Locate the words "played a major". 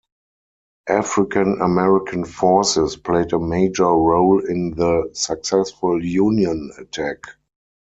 2.95-3.83